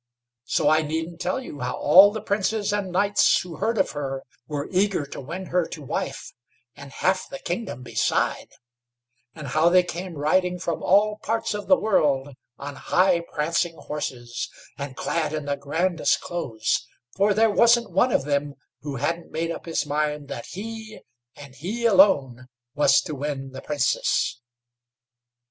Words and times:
So 0.45 0.67
I 0.67 0.81
needn't 0.81 1.21
tell 1.21 1.39
you 1.43 1.59
how 1.59 1.75
all 1.75 2.11
the 2.11 2.23
princes 2.23 2.73
and 2.73 2.91
knights 2.91 3.39
who 3.41 3.57
heard 3.57 3.77
of 3.77 3.91
her 3.91 4.23
were 4.47 4.67
eager 4.71 5.05
to 5.05 5.21
win 5.21 5.45
her 5.53 5.67
to 5.67 5.83
wife, 5.83 6.33
and 6.75 6.91
half 6.91 7.29
the 7.29 7.37
kingdom 7.37 7.83
beside; 7.83 8.47
and 9.35 9.49
how 9.49 9.69
they 9.69 9.83
came 9.83 10.15
riding 10.15 10.57
from 10.57 10.81
all 10.81 11.19
parts 11.21 11.53
of 11.53 11.67
the 11.67 11.77
world 11.77 12.29
on 12.57 12.77
high 12.77 13.21
prancing 13.31 13.75
horses, 13.77 14.49
and 14.75 14.95
clad 14.95 15.33
in 15.33 15.45
the 15.45 15.55
grandest 15.55 16.19
clothes, 16.19 16.87
for 17.15 17.35
there 17.35 17.51
wasn't 17.51 17.91
one 17.91 18.11
of 18.11 18.25
them 18.25 18.55
who 18.81 18.95
hadn't 18.95 19.29
made 19.31 19.51
up 19.51 19.67
his 19.67 19.85
mind 19.85 20.27
that 20.29 20.47
he, 20.47 21.01
and 21.35 21.53
he 21.57 21.85
alone, 21.85 22.47
was 22.73 23.01
to 23.01 23.13
win 23.13 23.51
the 23.51 23.61
Princess. 23.61 24.39